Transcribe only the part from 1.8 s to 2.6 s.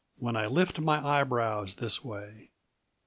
Way."